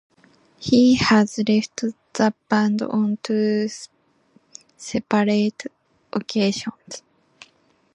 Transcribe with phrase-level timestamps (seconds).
[0.59, 1.83] He has left
[2.15, 3.69] the band on two
[4.75, 5.65] separate
[6.11, 7.03] occasions.